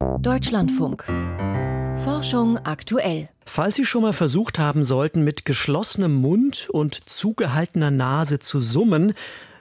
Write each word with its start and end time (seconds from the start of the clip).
Deutschlandfunk. 0.00 1.04
Forschung 2.04 2.56
aktuell. 2.64 3.28
Falls 3.44 3.74
Sie 3.74 3.84
schon 3.84 4.00
mal 4.00 4.14
versucht 4.14 4.58
haben 4.58 4.82
sollten, 4.82 5.24
mit 5.24 5.44
geschlossenem 5.44 6.14
Mund 6.14 6.70
und 6.70 7.08
zugehaltener 7.08 7.90
Nase 7.90 8.38
zu 8.38 8.60
summen, 8.62 9.12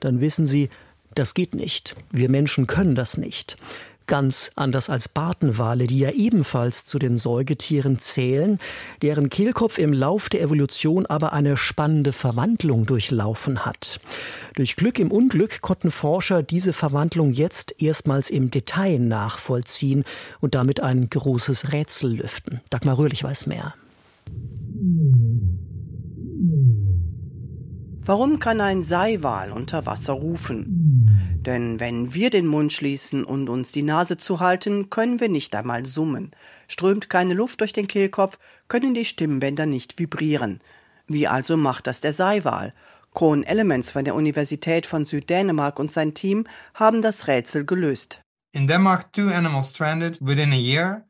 dann 0.00 0.22
wissen 0.22 0.46
Sie, 0.46 0.70
das 1.14 1.34
geht 1.34 1.54
nicht. 1.54 1.96
Wir 2.10 2.30
Menschen 2.30 2.66
können 2.66 2.94
das 2.94 3.18
nicht. 3.18 3.58
Ganz 4.06 4.50
anders 4.56 4.90
als 4.90 5.08
Bartenwale, 5.08 5.86
die 5.86 5.98
ja 5.98 6.10
ebenfalls 6.10 6.84
zu 6.84 6.98
den 6.98 7.18
Säugetieren 7.18 7.98
zählen, 7.98 8.58
deren 9.00 9.30
Kehlkopf 9.30 9.78
im 9.78 9.92
Lauf 9.92 10.28
der 10.28 10.42
Evolution 10.42 11.06
aber 11.06 11.32
eine 11.32 11.56
spannende 11.56 12.12
Verwandlung 12.12 12.86
durchlaufen 12.86 13.64
hat. 13.64 14.00
Durch 14.54 14.76
Glück 14.76 14.98
im 14.98 15.10
Unglück 15.10 15.60
konnten 15.62 15.90
Forscher 15.90 16.42
diese 16.42 16.72
Verwandlung 16.72 17.32
jetzt 17.32 17.80
erstmals 17.80 18.30
im 18.30 18.50
Detail 18.50 18.98
nachvollziehen 18.98 20.04
und 20.40 20.54
damit 20.54 20.80
ein 20.80 21.08
großes 21.08 21.72
Rätsel 21.72 22.16
lüften. 22.16 22.60
Dagmar 22.70 22.98
Röhrlich 22.98 23.24
weiß 23.24 23.46
mehr. 23.46 23.74
Warum 28.04 28.40
kann 28.40 28.60
ein 28.60 28.82
Seiwal 28.82 29.52
unter 29.52 29.86
Wasser 29.86 30.14
rufen? 30.14 31.01
Denn 31.46 31.80
wenn 31.80 32.14
wir 32.14 32.30
den 32.30 32.46
Mund 32.46 32.72
schließen 32.72 33.24
und 33.24 33.48
uns 33.48 33.72
die 33.72 33.82
Nase 33.82 34.16
zuhalten, 34.16 34.90
können 34.90 35.18
wir 35.18 35.28
nicht 35.28 35.56
einmal 35.56 35.84
summen. 35.84 36.30
Strömt 36.68 37.10
keine 37.10 37.34
Luft 37.34 37.60
durch 37.60 37.72
den 37.72 37.88
Kehlkopf, 37.88 38.38
können 38.68 38.94
die 38.94 39.04
Stimmbänder 39.04 39.66
nicht 39.66 39.98
vibrieren. 39.98 40.60
Wie 41.08 41.26
also 41.26 41.56
macht 41.56 41.88
das 41.88 42.00
der 42.00 42.12
Seiwal? 42.12 42.72
Kohn 43.12 43.42
Elements 43.42 43.90
von 43.90 44.04
der 44.04 44.14
Universität 44.14 44.86
von 44.86 45.04
Süddänemark 45.04 45.80
und 45.80 45.90
sein 45.90 46.14
Team 46.14 46.46
haben 46.74 47.02
das 47.02 47.26
Rätsel 47.26 47.66
gelöst. 47.66 48.22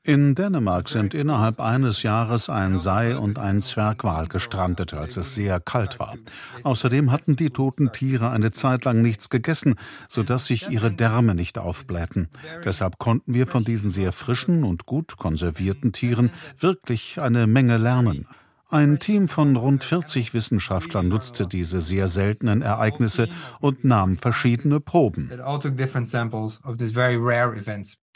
In 0.05 0.37
Dänemark 0.37 0.88
sind 0.88 1.12
innerhalb 1.12 1.60
eines 1.60 2.05
Jahres 2.05 2.48
ein 2.48 2.78
Sei 2.78 3.16
und 3.16 3.41
ein 3.41 3.62
Zwergwal 3.62 4.28
gestrandet, 4.28 4.94
als 4.94 5.16
es 5.16 5.34
sehr 5.34 5.58
kalt 5.58 5.98
war. 5.98 6.14
Außerdem 6.62 7.11
hatten 7.11 7.34
die 7.34 7.50
toten 7.50 7.91
Tiere 7.91 8.31
eine 8.31 8.53
Zeit 8.53 8.84
lang 8.84 9.03
nichts 9.03 9.28
gegessen, 9.28 9.75
sodass 10.06 10.47
sich 10.47 10.70
ihre 10.70 10.92
Därme 10.92 11.34
nicht 11.34 11.58
aufblähten. 11.58 12.28
Deshalb 12.64 12.98
konnten 12.98 13.34
wir 13.34 13.48
von 13.48 13.64
diesen 13.64 13.91
sehr 13.91 14.12
frischen 14.12 14.62
und 14.62 14.86
gut 14.86 15.16
konservierten 15.16 15.92
Tieren 15.92 16.31
wirklich 16.61 17.20
eine 17.20 17.48
Menge 17.48 17.77
lernen. 17.77 18.28
Ein 18.73 18.98
Team 19.01 19.28
von 19.28 19.55
rund 19.55 19.84
40 19.84 20.33
Wissenschaftlern 20.33 21.06
nutzte 21.06 21.47
diese 21.47 21.83
sehr 21.83 22.09
seltenen 22.09 22.62
Ereignisse 22.62 23.28
und 23.61 23.84
nahm 23.84 24.17
verschiedene 24.17 24.81
Proben. 24.81 25.31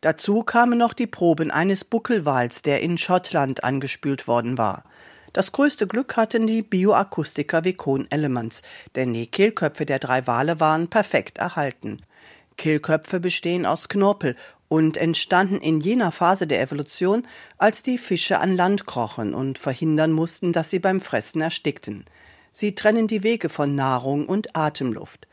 Dazu 0.01 0.43
kamen 0.45 0.79
noch 0.79 0.95
die 0.95 1.07
Proben 1.07 1.51
eines 1.51 1.85
Buckelwals, 1.85 2.63
der 2.63 2.81
in 2.81 2.97
Schottland 2.97 3.65
angespült 3.65 4.27
worden 4.27 4.57
war. 4.57 4.85
Das 5.35 5.53
größte 5.53 5.87
Glück 5.87 6.17
hatten 6.17 6.47
die 6.47 6.63
Bioakustiker 6.63 7.63
wie 7.65 7.75
Kohn 7.75 8.07
Elements, 8.09 8.63
denn 8.95 9.13
die 9.13 9.27
Kehlköpfe 9.27 9.85
der 9.85 9.99
drei 9.99 10.27
Wale 10.27 10.59
waren 10.59 10.89
perfekt 10.89 11.37
erhalten. 11.37 12.01
Kehlköpfe 12.57 13.21
bestehen 13.21 13.67
aus 13.67 13.91
Knorpel 13.91 14.37
und 14.69 14.97
entstanden 14.97 15.61
in 15.61 15.81
jener 15.81 16.13
Phase 16.13 16.47
der 16.47 16.61
Evolution, 16.61 17.27
als 17.59 17.83
die 17.83 17.99
Fische 17.99 18.41
an 18.41 18.57
Land 18.57 18.87
krochen 18.87 19.35
und 19.35 19.59
verhindern 19.59 20.13
mussten, 20.13 20.53
dass 20.53 20.71
sie 20.71 20.79
beim 20.79 21.01
Fressen 21.01 21.41
erstickten. 21.41 22.05
Sie 22.53 22.75
trennen 22.75 23.07
die 23.07 23.23
Wege 23.23 23.49
von 23.49 23.75
Nahrung 23.75 24.27
und 24.27 24.57
Atemluft. 24.57 25.29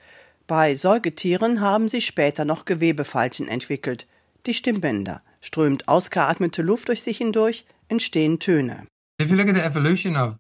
Bei 0.46 0.76
Säugetieren 0.76 1.62
haben 1.62 1.88
sie 1.88 2.02
später 2.02 2.44
noch 2.44 2.66
Gewebefalten 2.66 3.48
entwickelt. 3.48 4.08
Die 4.46 4.54
Stimmbänder. 4.54 5.22
Strömt 5.40 5.88
ausgeatmete 5.88 6.62
Luft 6.62 6.90
durch 6.90 7.02
sich 7.02 7.18
hindurch, 7.18 7.66
entstehen 7.88 8.40
Töne. 8.40 8.88
If 9.22 9.30
you 9.30 9.36
look 9.36 9.48
at 9.48 9.56
the 9.56 9.62
evolution 9.62 10.16
of 10.16 10.36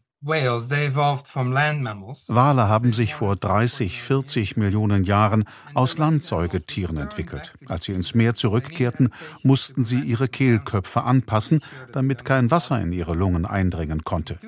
Wale 2.28 2.70
haben 2.70 2.94
sich 2.94 3.14
vor 3.14 3.36
30, 3.36 4.02
40 4.02 4.56
Millionen 4.56 5.04
Jahren 5.04 5.44
aus 5.74 5.98
Landsäugetieren 5.98 6.96
entwickelt. 6.96 7.54
Als 7.66 7.84
sie 7.84 7.92
ins 7.92 8.16
Meer 8.16 8.34
zurückkehrten, 8.34 9.10
mussten 9.44 9.84
sie 9.84 10.00
ihre 10.00 10.30
Kehlköpfe 10.30 11.04
anpassen, 11.04 11.60
damit 11.92 12.24
kein 12.24 12.52
Wasser 12.52 12.80
in 12.80 12.94
ihre 12.94 13.16
Lungen 13.16 13.46
eindringen 13.46 14.06
konnte. 14.06 14.40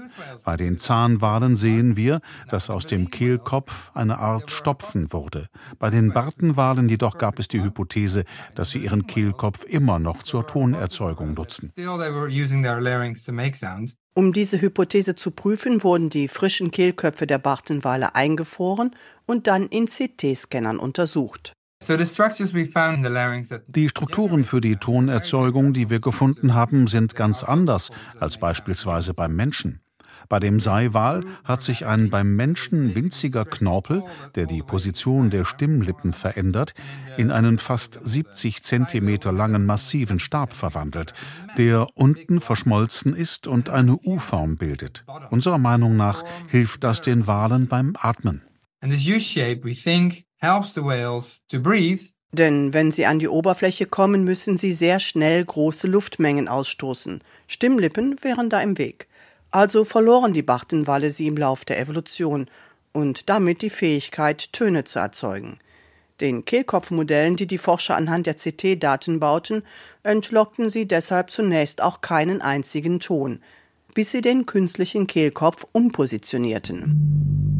Bei 0.45 0.55
den 0.55 0.77
Zahnwalen 0.77 1.57
sehen 1.57 1.97
wir, 1.97 2.21
dass 2.47 2.69
aus 2.69 2.85
dem 2.85 3.09
Kehlkopf 3.09 3.91
eine 3.93 4.19
Art 4.19 4.51
Stopfen 4.51 5.11
wurde. 5.11 5.49
Bei 5.77 5.89
den 5.89 6.13
Bartenwalen 6.13 6.87
jedoch 6.87 7.17
gab 7.17 7.37
es 7.37 7.49
die 7.49 7.61
Hypothese, 7.61 8.23
dass 8.53 8.69
sie 8.69 8.79
ihren 8.79 9.07
Kehlkopf 9.07 9.65
immer 9.65 9.99
noch 9.99 10.23
zur 10.23 10.47
Tonerzeugung 10.47 11.33
nutzen. 11.33 11.73
Um 14.17 14.31
diese 14.31 14.61
Hypothese 14.61 15.15
zu 15.15 15.31
prüfen, 15.31 15.83
wurden 15.83 16.09
die 16.09 16.29
frischen 16.29 16.71
Kehlköpfe 16.71 17.27
der 17.27 17.37
Bartenwale 17.37 18.15
eingefroren 18.15 18.95
und 19.25 19.47
dann 19.47 19.67
in 19.67 19.87
CT-Scannern 19.87 20.79
untersucht. 20.79 21.51
Die 23.67 23.89
Strukturen 23.89 24.45
für 24.45 24.61
die 24.61 24.75
Tonerzeugung, 24.77 25.73
die 25.73 25.89
wir 25.89 25.99
gefunden 25.99 26.53
haben, 26.53 26.87
sind 26.87 27.15
ganz 27.15 27.43
anders 27.43 27.91
als 28.17 28.37
beispielsweise 28.37 29.13
beim 29.13 29.35
Menschen. 29.35 29.81
Bei 30.29 30.39
dem 30.39 30.59
Seiwal 30.59 31.23
hat 31.43 31.61
sich 31.61 31.85
ein 31.85 32.09
beim 32.09 32.35
Menschen 32.35 32.95
winziger 32.95 33.45
Knorpel, 33.45 34.03
der 34.35 34.45
die 34.45 34.61
Position 34.61 35.29
der 35.29 35.45
Stimmlippen 35.45 36.13
verändert, 36.13 36.73
in 37.17 37.31
einen 37.31 37.57
fast 37.57 37.99
70 38.01 38.63
Zentimeter 38.63 39.31
langen 39.31 39.65
massiven 39.65 40.19
Stab 40.19 40.53
verwandelt, 40.53 41.13
der 41.57 41.87
unten 41.95 42.41
verschmolzen 42.41 43.15
ist 43.15 43.47
und 43.47 43.69
eine 43.69 43.97
U-Form 43.97 44.57
bildet. 44.57 45.05
Unserer 45.29 45.57
Meinung 45.57 45.95
nach 45.97 46.23
hilft 46.49 46.83
das 46.83 47.01
den 47.01 47.27
Walen 47.27 47.67
beim 47.67 47.95
Atmen. 47.97 48.41
Denn 52.31 52.73
wenn 52.73 52.91
sie 52.91 53.05
an 53.05 53.19
die 53.19 53.29
Oberfläche 53.29 53.85
kommen, 53.85 54.23
müssen 54.25 54.57
sie 54.57 54.73
sehr 54.73 54.99
schnell 54.99 55.45
große 55.45 55.87
Luftmengen 55.87 56.49
ausstoßen. 56.49 57.21
Stimmlippen 57.47 58.17
wären 58.21 58.49
da 58.49 58.61
im 58.61 58.77
Weg. 58.77 59.07
Also 59.55 59.85
verloren 59.85 60.33
die 60.33 60.41
Bartenwale 60.41 61.11
sie 61.11 61.27
im 61.27 61.37
Lauf 61.37 61.63
der 61.63 61.79
Evolution 61.79 62.49
und 62.91 63.29
damit 63.29 63.61
die 63.61 63.69
Fähigkeit, 63.69 64.51
Töne 64.51 64.83
zu 64.83 64.99
erzeugen. 64.99 65.59
Den 66.19 66.43
Kehlkopfmodellen, 66.43 67.37
die 67.37 67.47
die 67.47 67.57
Forscher 67.57 67.95
anhand 67.95 68.27
der 68.27 68.33
CT-Daten 68.33 69.21
bauten, 69.21 69.63
entlockten 70.03 70.69
sie 70.69 70.85
deshalb 70.89 71.29
zunächst 71.29 71.81
auch 71.81 72.01
keinen 72.01 72.41
einzigen 72.41 72.99
Ton, 72.99 73.39
bis 73.93 74.11
sie 74.11 74.19
den 74.19 74.45
künstlichen 74.45 75.07
Kehlkopf 75.07 75.65
umpositionierten. 75.71 77.54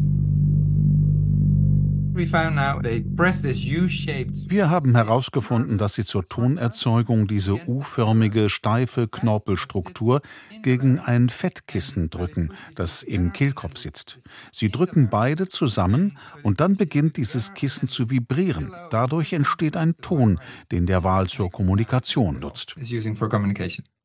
Wir 4.48 4.70
haben 4.70 4.94
herausgefunden, 4.94 5.76
dass 5.76 5.94
sie 5.94 6.04
zur 6.04 6.26
Tonerzeugung 6.26 7.26
diese 7.26 7.68
U-förmige, 7.68 8.48
steife 8.48 9.06
Knorpelstruktur 9.06 10.22
gegen 10.62 10.98
ein 10.98 11.28
Fettkissen 11.28 12.08
drücken, 12.08 12.54
das 12.74 13.02
im 13.02 13.34
Kehlkopf 13.34 13.76
sitzt. 13.76 14.18
Sie 14.50 14.70
drücken 14.70 15.08
beide 15.10 15.48
zusammen 15.48 16.16
und 16.42 16.60
dann 16.60 16.76
beginnt 16.76 17.18
dieses 17.18 17.52
Kissen 17.52 17.86
zu 17.86 18.10
vibrieren. 18.10 18.72
Dadurch 18.90 19.34
entsteht 19.34 19.76
ein 19.76 19.94
Ton, 20.00 20.40
den 20.72 20.86
der 20.86 21.04
Wal 21.04 21.26
zur 21.26 21.50
Kommunikation 21.50 22.40
nutzt. 22.40 22.76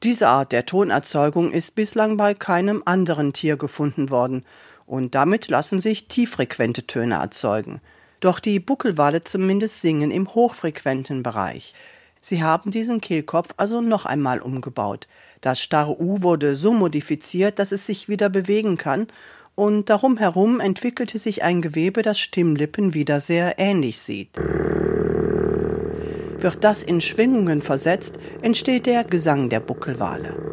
Diese 0.04 0.28
Art 0.28 0.52
der 0.52 0.66
Tonerzeugung 0.66 1.52
ist 1.52 1.76
bislang 1.76 2.18
bei 2.18 2.34
keinem 2.34 2.84
anderen 2.86 3.32
Tier 3.32 3.56
gefunden 3.56 4.10
worden 4.10 4.44
und 4.86 5.16
damit 5.16 5.48
lassen 5.48 5.80
sich 5.80 6.10
tieffrequente 6.10 6.86
Töne 6.86 7.16
erzeugen. 7.16 7.80
Doch 8.22 8.40
die 8.40 8.60
Buckelwale 8.60 9.22
zumindest 9.22 9.82
singen 9.82 10.12
im 10.12 10.34
hochfrequenten 10.34 11.24
Bereich. 11.24 11.74
Sie 12.22 12.44
haben 12.44 12.70
diesen 12.70 13.02
Kehlkopf 13.02 13.50
also 13.58 13.82
noch 13.82 14.06
einmal 14.06 14.40
umgebaut. 14.40 15.08
Das 15.42 15.60
starre 15.60 16.00
U 16.00 16.22
wurde 16.22 16.56
so 16.56 16.72
modifiziert, 16.72 17.58
dass 17.58 17.72
es 17.72 17.88
sich 17.88 18.08
wieder 18.08 18.30
bewegen 18.30 18.78
kann, 18.78 19.08
und 19.56 19.90
darum 19.90 20.18
herum 20.18 20.60
entwickelte 20.60 21.20
sich 21.20 21.44
ein 21.44 21.62
Gewebe, 21.62 22.04
das 22.04 22.20
Stimmlippen 22.20 22.94
wieder 22.94 23.20
sehr 23.20 23.60
ähnlich 23.60 24.00
sieht. 24.00 24.38
Wird 26.38 26.64
das 26.64 26.84
in 26.84 27.02
Schwingungen 27.02 27.62
versetzt, 27.62 28.18
entsteht 28.42 28.86
der 28.86 29.04
Gesang 29.04 29.50
der 29.50 29.60
Buckelwale. 29.60 30.51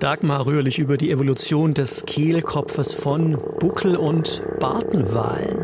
Dagmar 0.00 0.46
Röhrlich 0.46 0.78
über 0.78 0.96
die 0.96 1.10
Evolution 1.10 1.74
des 1.74 2.06
Kehlkopfes 2.06 2.94
von 2.94 3.36
Buckel- 3.58 3.96
und 3.96 4.42
Bartenwalen. 4.60 5.57